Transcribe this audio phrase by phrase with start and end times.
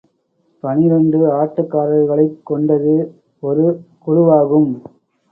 [0.63, 2.93] பனிரண்டு ஆட்டக்காரர்களைக் கொண்டது
[3.43, 3.65] ஒரு
[4.07, 4.71] குழுவாகும்.